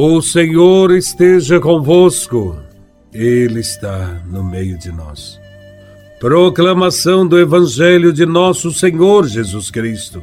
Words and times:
O 0.00 0.22
Senhor 0.22 0.92
esteja 0.92 1.58
convosco, 1.58 2.56
Ele 3.12 3.58
está 3.58 4.22
no 4.30 4.44
meio 4.44 4.78
de 4.78 4.92
nós. 4.92 5.40
Proclamação 6.20 7.26
do 7.26 7.36
Evangelho 7.36 8.12
de 8.12 8.24
Nosso 8.24 8.70
Senhor 8.70 9.26
Jesus 9.26 9.72
Cristo, 9.72 10.22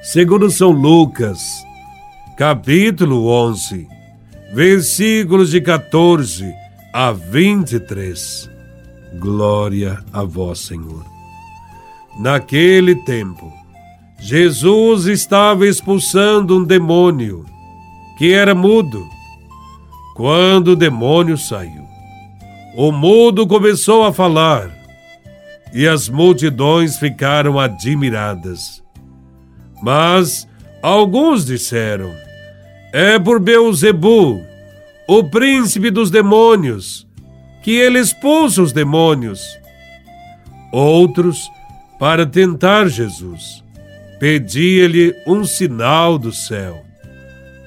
segundo 0.00 0.48
São 0.48 0.70
Lucas, 0.70 1.40
capítulo 2.38 3.26
11, 3.26 3.88
versículos 4.54 5.50
de 5.50 5.60
14 5.60 6.48
a 6.94 7.10
23. 7.10 8.48
Glória 9.18 9.98
a 10.12 10.22
Vós, 10.22 10.60
Senhor. 10.60 11.04
Naquele 12.20 12.94
tempo, 13.02 13.52
Jesus 14.20 15.06
estava 15.06 15.66
expulsando 15.66 16.56
um 16.56 16.62
demônio 16.62 17.44
que 18.16 18.32
era 18.32 18.54
mudo. 18.54 19.15
Quando 20.16 20.68
o 20.68 20.76
demônio 20.76 21.36
saiu, 21.36 21.86
o 22.74 22.90
mudo 22.90 23.46
começou 23.46 24.02
a 24.02 24.14
falar 24.14 24.70
e 25.74 25.86
as 25.86 26.08
multidões 26.08 26.96
ficaram 26.96 27.58
admiradas. 27.58 28.82
Mas 29.82 30.48
alguns 30.80 31.44
disseram: 31.44 32.14
É 32.94 33.18
por 33.18 33.38
Beuzebu, 33.38 34.42
o 35.06 35.24
príncipe 35.24 35.90
dos 35.90 36.10
demônios, 36.10 37.06
que 37.62 37.72
ele 37.72 37.98
expulsa 37.98 38.62
os 38.62 38.72
demônios. 38.72 39.42
Outros, 40.72 41.46
para 41.98 42.24
tentar 42.24 42.88
Jesus, 42.88 43.62
pedia-lhe 44.18 45.14
um 45.26 45.44
sinal 45.44 46.16
do 46.18 46.32
céu. 46.32 46.82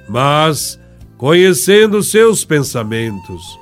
Mas, 0.08 0.80
conhecendo 1.20 2.02
seus 2.02 2.46
pensamentos, 2.46 3.60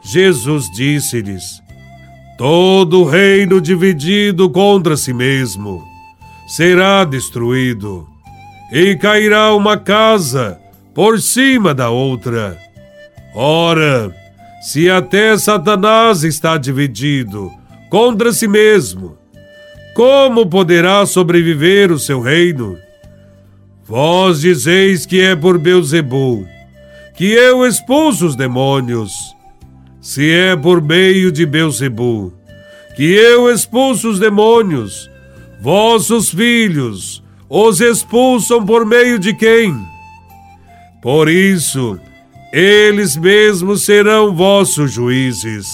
Jesus 0.00 0.70
disse-lhes: 0.70 1.60
Todo 2.38 3.04
reino 3.04 3.60
dividido 3.60 4.48
contra 4.48 4.96
si 4.96 5.12
mesmo 5.12 5.84
será 6.46 7.04
destruído, 7.04 8.06
e 8.72 8.94
cairá 8.96 9.52
uma 9.54 9.76
casa 9.76 10.58
por 10.94 11.20
cima 11.20 11.74
da 11.74 11.90
outra. 11.90 12.56
Ora, 13.34 14.14
se 14.62 14.88
até 14.88 15.36
Satanás 15.36 16.22
está 16.22 16.56
dividido 16.56 17.50
contra 17.90 18.32
si 18.32 18.46
mesmo, 18.46 19.18
como 19.96 20.46
poderá 20.46 21.04
sobreviver 21.06 21.90
o 21.90 21.98
seu 21.98 22.20
reino? 22.20 22.78
Vós 23.84 24.40
dizeis 24.40 25.04
que 25.04 25.20
é 25.20 25.34
por 25.34 25.58
Beuzebu 25.58 26.53
que 27.16 27.32
eu 27.32 27.66
expulso 27.66 28.26
os 28.26 28.36
demônios. 28.36 29.34
Se 30.00 30.30
é 30.30 30.54
por 30.54 30.82
meio 30.82 31.32
de 31.32 31.46
Beuzebu 31.46 32.32
que 32.96 33.12
eu 33.12 33.50
expulso 33.50 34.08
os 34.08 34.20
demônios, 34.20 35.10
vossos 35.60 36.30
filhos 36.30 37.22
os 37.48 37.80
expulsam 37.80 38.64
por 38.64 38.86
meio 38.86 39.18
de 39.18 39.34
quem? 39.34 39.74
Por 41.02 41.28
isso, 41.28 41.98
eles 42.52 43.16
mesmos 43.16 43.84
serão 43.84 44.34
vossos 44.34 44.92
juízes. 44.92 45.66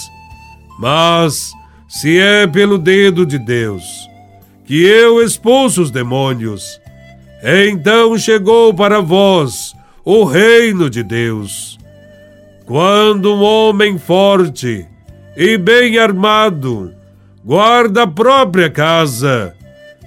Mas, 0.78 1.52
se 1.88 2.18
é 2.18 2.46
pelo 2.46 2.78
dedo 2.78 3.26
de 3.26 3.38
Deus 3.38 3.84
que 4.64 4.84
eu 4.84 5.20
expulso 5.22 5.82
os 5.82 5.90
demônios, 5.90 6.80
então 7.42 8.16
chegou 8.16 8.72
para 8.72 9.00
vós 9.00 9.74
o 10.12 10.24
reino 10.24 10.90
de 10.90 11.04
Deus. 11.04 11.78
Quando 12.66 13.32
um 13.32 13.42
homem 13.42 13.96
forte 13.96 14.84
e 15.36 15.56
bem 15.56 15.98
armado 15.98 16.92
guarda 17.44 18.02
a 18.02 18.06
própria 18.08 18.68
casa, 18.68 19.54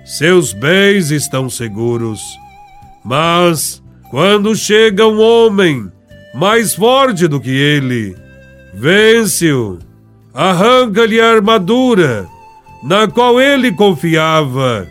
seus 0.03 0.52
bens 0.52 1.09
estão 1.09 1.50
seguros. 1.50 2.22
Mas 3.02 3.81
quando 4.12 4.53
chega 4.58 5.08
um 5.08 5.22
homem 5.22 5.90
mais 6.35 6.75
forte 6.75 7.25
do 7.25 7.40
que 7.40 7.52
ele, 7.52 8.14
vence-o, 8.74 9.80
arranca-lhe 10.34 11.22
a 11.22 11.31
armadura 11.31 12.28
na 12.84 13.08
qual 13.08 13.40
ele 13.40 13.72
confiava 13.72 14.85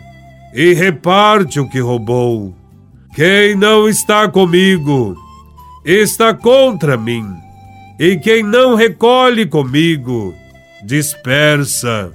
e 0.55 0.73
reparte 0.73 1.59
o 1.59 1.69
que 1.69 1.79
roubou. 1.79 2.62
Quem 3.13 3.55
não 3.55 3.87
está 3.87 4.27
comigo 4.27 5.15
está 5.85 6.33
contra 6.33 6.97
mim, 6.97 7.23
e 7.99 8.17
quem 8.17 8.41
não 8.41 8.73
recolhe 8.73 9.45
comigo 9.45 10.33
dispersa. 10.83 12.11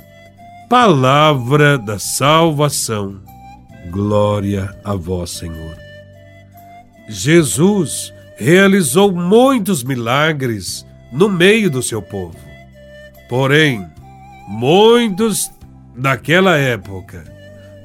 Palavra 0.69 1.79
da 1.79 2.01
salvação. 2.01 3.21
Glória 3.93 4.75
a 4.83 4.97
vós, 4.97 5.31
Senhor. 5.31 5.77
Jesus 7.09 8.13
realizou 8.37 9.13
muitos 9.13 9.85
milagres 9.85 10.85
no 11.13 11.29
meio 11.29 11.71
do 11.71 11.81
seu 11.81 12.03
povo. 12.03 12.37
Porém, 13.29 13.87
muitos 14.49 15.49
daquela 15.97 16.57
época 16.57 17.38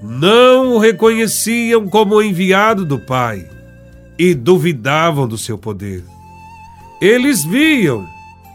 não 0.03 0.73
o 0.73 0.79
reconheciam 0.79 1.87
como 1.87 2.21
enviado 2.21 2.83
do 2.83 2.99
Pai 2.99 3.47
e 4.19 4.35
duvidavam 4.35 5.25
do 5.25 5.37
seu 5.37 5.57
poder. 5.57 6.03
Eles 6.99 7.45
viam, 7.45 8.05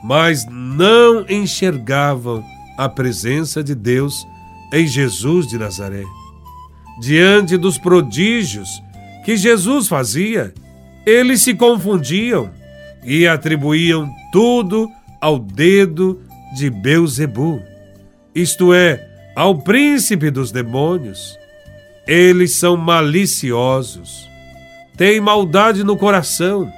mas 0.04 0.46
não 0.50 1.24
enxergavam 1.26 2.44
a 2.76 2.86
presença 2.86 3.64
de 3.64 3.74
Deus 3.74 4.26
em 4.72 4.86
Jesus 4.86 5.46
de 5.46 5.56
Nazaré. 5.58 6.04
Diante 7.00 7.56
dos 7.56 7.78
prodígios 7.78 8.82
que 9.24 9.34
Jesus 9.34 9.88
fazia, 9.88 10.52
eles 11.06 11.40
se 11.40 11.54
confundiam 11.54 12.50
e 13.02 13.26
atribuíam 13.26 14.10
tudo 14.30 14.86
ao 15.18 15.38
dedo 15.38 16.20
de 16.54 16.68
Beuzebu, 16.68 17.62
isto 18.34 18.74
é, 18.74 19.08
ao 19.34 19.56
príncipe 19.56 20.30
dos 20.30 20.50
demônios. 20.52 21.37
Eles 22.08 22.56
são 22.56 22.76
maliciosos, 22.76 24.28
têm 24.96 25.20
maldade 25.20 25.84
no 25.84 25.96
coração 25.96 26.72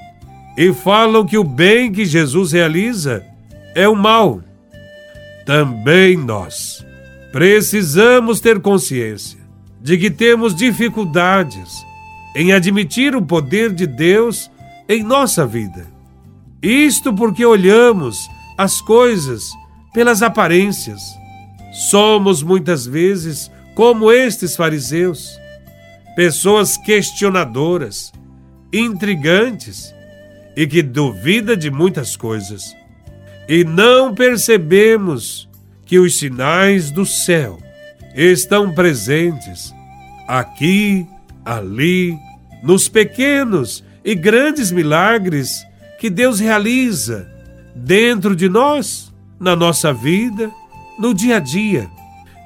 e 0.59 0.73
falam 0.73 1.25
que 1.25 1.39
o 1.39 1.45
bem 1.45 1.93
que 1.93 2.05
Jesus 2.05 2.53
realiza 2.53 3.25
é 3.75 3.89
o 3.89 3.95
mal. 3.95 4.43
Também 5.47 6.17
nós 6.17 6.85
precisamos 7.33 8.41
ter 8.41 8.61
consciência 8.61 9.39
de 9.81 9.97
que 9.97 10.11
temos 10.11 10.55
dificuldades 10.55 11.87
em 12.35 12.53
admitir 12.53 13.15
o 13.15 13.23
poder 13.23 13.73
de 13.73 13.87
Deus 13.87 14.51
em 14.89 15.03
nossa 15.05 15.47
vida. 15.47 15.87
Isto 16.61 17.15
porque 17.15 17.47
olhamos 17.47 18.29
as 18.59 18.81
coisas 18.81 19.49
pelas 19.95 20.23
aparências 20.23 21.01
Somos 21.71 22.43
muitas 22.43 22.85
vezes 22.85 23.51
como 23.75 24.11
estes 24.11 24.57
fariseus, 24.57 25.39
pessoas 26.17 26.77
questionadoras, 26.77 28.13
intrigantes 28.73 29.95
e 30.57 30.67
que 30.67 30.83
duvida 30.83 31.57
de 31.57 31.71
muitas 31.71 32.17
coisas. 32.17 32.75
E 33.49 33.65
não 33.65 34.15
percebemos 34.15 35.49
que 35.85 35.99
os 35.99 36.19
sinais 36.19 36.91
do 36.91 37.05
céu 37.05 37.59
estão 38.15 38.73
presentes 38.73 39.73
aqui, 40.29 41.07
ali, 41.45 42.17
nos 42.63 42.89
pequenos 42.89 43.83
e 44.05 44.15
grandes 44.15 44.71
milagres 44.71 45.65
que 45.99 46.09
Deus 46.09 46.39
realiza 46.39 47.29
dentro 47.75 48.37
de 48.37 48.49
nós, 48.49 49.13
na 49.39 49.57
nossa 49.57 49.93
vida 49.93 50.51
no 51.01 51.15
dia 51.15 51.39
a 51.39 51.41
dia. 51.41 51.91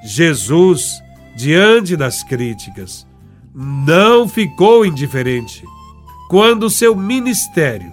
Jesus, 0.04 1.02
diante 1.36 1.96
das 1.96 2.22
críticas, 2.22 3.06
não 3.54 4.28
ficou 4.28 4.84
indiferente. 4.84 5.62
Quando 6.28 6.70
seu 6.70 6.96
ministério 6.96 7.92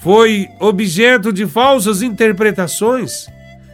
foi 0.00 0.48
objeto 0.58 1.32
de 1.32 1.46
falsas 1.46 2.02
interpretações, 2.02 3.26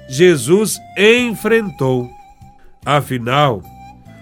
Jesus 0.08 0.78
enfrentou. 0.96 2.08
Afinal, 2.84 3.62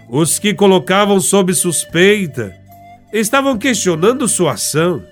os 0.09 0.39
que 0.39 0.55
colocavam 0.55 1.21
sob 1.21 1.53
suspeita 1.55 2.55
estavam 3.13 3.59
questionando 3.59 4.27
sua 4.29 4.53
ação, 4.53 5.03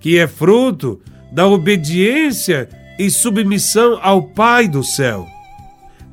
que 0.00 0.18
é 0.18 0.26
fruto 0.26 1.00
da 1.30 1.46
obediência 1.46 2.68
e 2.98 3.10
submissão 3.10 3.98
ao 4.02 4.22
Pai 4.22 4.66
do 4.66 4.82
céu. 4.82 5.26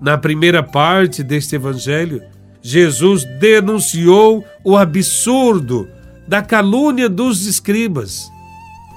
Na 0.01 0.17
primeira 0.17 0.61
parte 0.61 1.23
deste 1.23 1.55
evangelho, 1.55 2.21
Jesus 2.67 3.25
denunciou 3.25 4.43
o 4.63 4.75
absurdo 4.75 5.87
da 6.27 6.41
calúnia 6.41 7.07
dos 7.07 7.45
escribas. 7.45 8.27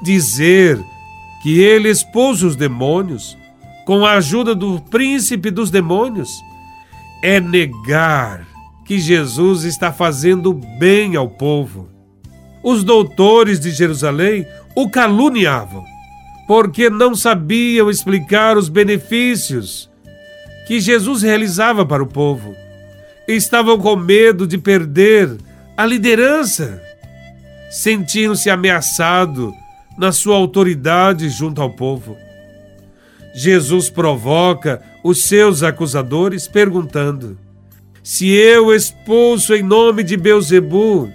Dizer 0.03 0.82
que 1.43 1.61
ele 1.61 1.91
expulsa 1.91 2.47
os 2.47 2.56
demônios 2.56 3.37
com 3.85 4.06
a 4.06 4.12
ajuda 4.12 4.55
do 4.55 4.81
príncipe 4.81 5.50
dos 5.50 5.70
demônios 5.70 6.31
é 7.23 7.38
negar 7.38 8.49
que 8.87 8.99
Jesus 8.99 9.65
está 9.65 9.93
fazendo 9.93 10.55
bem 10.55 11.14
ao 11.14 11.29
povo. 11.29 11.91
Os 12.64 12.82
doutores 12.82 13.61
de 13.61 13.71
Jerusalém 13.71 14.47
o 14.75 14.88
caluniavam, 14.88 15.85
porque 16.47 16.88
não 16.88 17.14
sabiam 17.14 17.91
explicar 17.91 18.56
os 18.56 18.71
benefícios 18.71 19.91
que 20.67 20.81
Jesus 20.81 21.21
realizava 21.21 21.85
para 21.85 22.03
o 22.03 22.06
povo. 22.06 22.56
Estavam 23.29 23.79
com 23.79 23.95
medo 23.95 24.47
de 24.47 24.57
perder 24.57 25.37
a 25.77 25.85
liderança. 25.85 26.83
Sentiam-se 27.71 28.49
ameaçados 28.49 29.53
na 29.99 30.13
sua 30.13 30.37
autoridade 30.37 31.29
junto 31.29 31.61
ao 31.61 31.71
povo. 31.71 32.17
Jesus 33.35 33.91
provoca 33.91 34.83
os 35.05 35.25
seus 35.25 35.63
acusadores 35.63 36.49
perguntando: 36.49 37.39
Se 38.03 38.31
eu 38.31 38.75
expulso 38.75 39.55
em 39.55 39.63
nome 39.63 40.03
de 40.03 40.17
Beuzebu, 40.17 41.13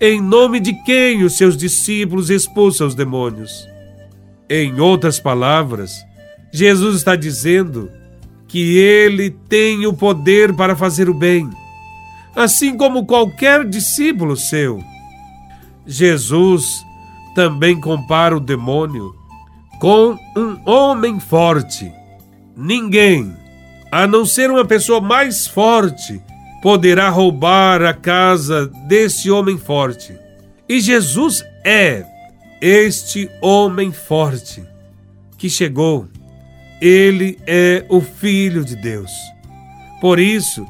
em 0.00 0.20
nome 0.20 0.58
de 0.58 0.72
quem 0.82 1.22
os 1.22 1.36
seus 1.38 1.56
discípulos 1.56 2.28
expulsam 2.28 2.88
os 2.88 2.94
demônios? 2.96 3.68
Em 4.50 4.80
outras 4.80 5.20
palavras, 5.20 5.92
Jesus 6.52 6.96
está 6.96 7.14
dizendo 7.14 7.88
que 8.56 8.78
ele 8.78 9.28
tem 9.28 9.86
o 9.86 9.92
poder 9.92 10.54
para 10.54 10.74
fazer 10.74 11.10
o 11.10 11.12
bem, 11.12 11.50
assim 12.34 12.74
como 12.74 13.04
qualquer 13.04 13.68
discípulo 13.68 14.34
seu. 14.34 14.82
Jesus 15.86 16.82
também 17.34 17.78
compara 17.78 18.34
o 18.34 18.40
demônio 18.40 19.14
com 19.78 20.18
um 20.34 20.58
homem 20.64 21.20
forte. 21.20 21.92
Ninguém, 22.56 23.30
a 23.92 24.06
não 24.06 24.24
ser 24.24 24.50
uma 24.50 24.64
pessoa 24.64 25.02
mais 25.02 25.46
forte, 25.46 26.18
poderá 26.62 27.10
roubar 27.10 27.82
a 27.82 27.92
casa 27.92 28.68
desse 28.88 29.30
homem 29.30 29.58
forte. 29.58 30.18
E 30.66 30.80
Jesus 30.80 31.44
é 31.62 32.06
este 32.62 33.30
homem 33.42 33.92
forte 33.92 34.64
que 35.36 35.50
chegou. 35.50 36.08
Ele 36.80 37.38
é 37.46 37.84
o 37.88 38.00
Filho 38.00 38.64
de 38.64 38.76
Deus. 38.76 39.10
Por 40.00 40.18
isso, 40.18 40.66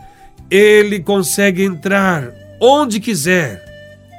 ele 0.51 1.01
consegue 1.01 1.65
entrar 1.65 2.33
onde 2.61 3.01
quiser, 3.01 3.65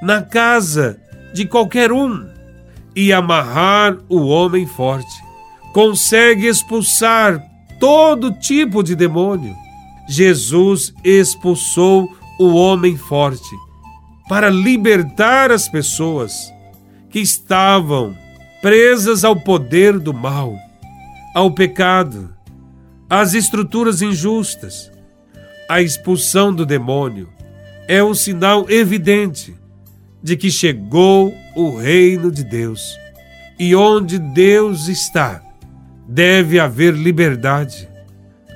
na 0.02 0.22
casa 0.22 1.00
de 1.34 1.46
qualquer 1.46 1.92
um 1.92 2.28
e 2.96 3.12
amarrar 3.14 3.98
o 4.10 4.28
homem 4.28 4.66
forte. 4.66 5.24
Consegue 5.74 6.48
expulsar 6.48 7.44
todo 7.80 8.32
tipo 8.34 8.84
de 8.84 8.96
demônio. 8.96 9.56
Jesus 10.08 10.94
expulsou 11.04 12.10
o 12.40 12.54
homem 12.56 12.98
forte 12.98 13.50
para 14.28 14.50
libertar 14.50 15.52
as 15.52 15.68
pessoas 15.68 16.52
que 17.10 17.20
estavam 17.20 18.16
presas 18.62 19.24
ao 19.24 19.36
poder 19.36 20.00
do 20.00 20.14
mal, 20.14 20.56
ao 21.38 21.52
pecado, 21.52 22.34
às 23.08 23.36
estruturas 23.36 24.02
injustas. 24.02 24.92
A 25.70 25.80
expulsão 25.84 26.52
do 26.52 26.66
demônio 26.66 27.30
é 27.88 28.04
um 28.04 28.16
sinal 28.16 28.68
evidente 28.68 29.56
de 30.24 30.36
que 30.36 30.50
chegou 30.50 31.32
o 31.56 31.78
reino 31.78 32.32
de 32.32 32.44
Deus. 32.44 32.98
E 33.60 33.76
onde 33.76 34.18
Deus 34.18 34.88
está, 34.88 35.44
deve 36.08 36.60
haver 36.60 36.96
liberdade. 36.96 37.88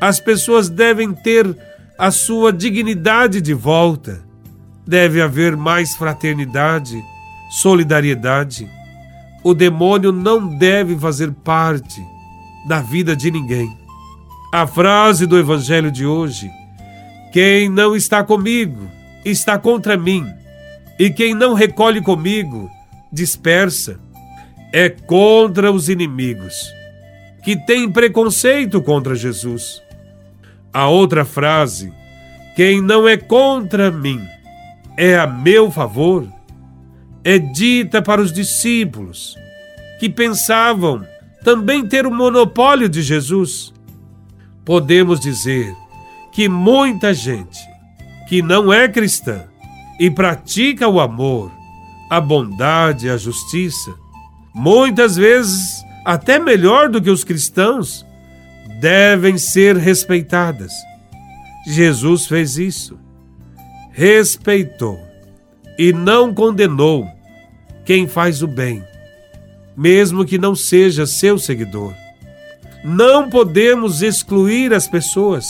As 0.01 0.19
pessoas 0.19 0.67
devem 0.67 1.13
ter 1.13 1.55
a 1.99 2.09
sua 2.09 2.51
dignidade 2.51 3.41
de 3.41 3.53
volta. 3.53 4.23
Deve 4.87 5.21
haver 5.21 5.55
mais 5.55 5.95
fraternidade, 5.95 6.99
solidariedade. 7.61 8.67
O 9.43 9.53
demônio 9.53 10.11
não 10.11 10.57
deve 10.57 10.97
fazer 10.97 11.31
parte 11.31 12.09
da 12.67 12.81
vida 12.81 13.15
de 13.15 13.31
ninguém. 13.31 13.75
A 14.53 14.67
frase 14.67 15.25
do 15.25 15.37
Evangelho 15.37 15.91
de 15.91 16.05
hoje: 16.05 16.49
Quem 17.31 17.69
não 17.69 17.95
está 17.95 18.23
comigo 18.23 18.89
está 19.23 19.57
contra 19.57 19.97
mim 19.97 20.25
e 21.01 21.09
quem 21.09 21.33
não 21.33 21.55
recolhe 21.55 21.99
comigo, 21.99 22.69
dispersa. 23.11 23.99
É 24.71 24.87
contra 24.87 25.71
os 25.71 25.89
inimigos, 25.89 26.71
que 27.43 27.55
têm 27.55 27.91
preconceito 27.91 28.79
contra 28.83 29.15
Jesus. 29.15 29.81
A 30.71 30.87
outra 30.87 31.25
frase, 31.25 31.91
quem 32.55 32.81
não 32.81 33.07
é 33.07 33.17
contra 33.17 33.89
mim, 33.89 34.21
é 34.95 35.17
a 35.17 35.25
meu 35.25 35.71
favor, 35.71 36.27
é 37.23 37.39
dita 37.39 37.99
para 37.99 38.21
os 38.21 38.31
discípulos, 38.31 39.35
que 39.99 40.07
pensavam 40.07 41.03
também 41.43 41.87
ter 41.87 42.05
o 42.05 42.11
monopólio 42.11 42.87
de 42.87 43.01
Jesus. 43.01 43.73
Podemos 44.63 45.19
dizer 45.19 45.75
que 46.31 46.47
muita 46.47 47.13
gente 47.13 47.59
que 48.27 48.41
não 48.41 48.71
é 48.71 48.87
cristã 48.87 49.45
e 49.99 50.09
pratica 50.09 50.87
o 50.87 50.99
amor, 50.99 51.51
a 52.09 52.21
bondade 52.21 53.09
a 53.09 53.17
justiça, 53.17 53.93
muitas 54.53 55.15
vezes 55.15 55.83
até 56.05 56.39
melhor 56.39 56.89
do 56.89 57.01
que 57.01 57.09
os 57.09 57.23
cristãos, 57.23 58.05
devem 58.79 59.37
ser 59.37 59.77
respeitadas. 59.77 60.71
Jesus 61.67 62.25
fez 62.25 62.57
isso. 62.57 62.97
Respeitou 63.91 64.99
e 65.77 65.93
não 65.93 66.33
condenou 66.33 67.07
quem 67.85 68.07
faz 68.07 68.41
o 68.41 68.47
bem, 68.47 68.83
mesmo 69.81 70.23
que 70.23 70.37
não 70.37 70.53
seja 70.53 71.07
seu 71.07 71.39
seguidor. 71.39 71.91
Não 72.83 73.27
podemos 73.27 74.03
excluir 74.03 74.71
as 74.73 74.87
pessoas. 74.87 75.47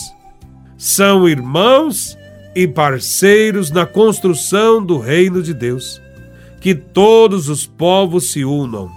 São 0.78 1.28
irmãos 1.28 2.18
e 2.56 2.66
parceiros 2.66 3.72
na 3.72 3.86
construção 3.86 4.82
do 4.82 4.98
reino 4.98 5.44
de 5.44 5.54
Deus. 5.54 6.02
Que 6.62 6.74
todos 6.74 7.50
os 7.50 7.66
povos 7.66 8.32
se 8.32 8.46
unam 8.46 8.90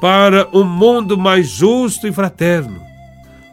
para 0.00 0.48
um 0.50 0.64
mundo 0.64 1.18
mais 1.18 1.46
justo 1.50 2.08
e 2.08 2.12
fraterno, 2.12 2.80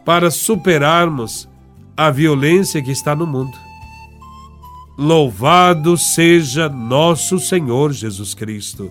para 0.06 0.30
superarmos 0.30 1.46
a 1.94 2.10
violência 2.10 2.80
que 2.80 2.90
está 2.90 3.14
no 3.14 3.26
mundo. 3.26 3.52
Louvado 4.96 5.94
seja 5.98 6.70
nosso 6.70 7.38
Senhor 7.38 7.92
Jesus 7.92 8.32
Cristo, 8.32 8.90